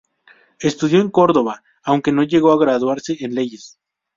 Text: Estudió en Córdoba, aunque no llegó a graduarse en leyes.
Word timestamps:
Estudió 0.59 0.99
en 0.99 1.11
Córdoba, 1.11 1.61
aunque 1.83 2.11
no 2.11 2.23
llegó 2.23 2.51
a 2.53 2.59
graduarse 2.59 3.17
en 3.23 3.35
leyes. 3.35 3.77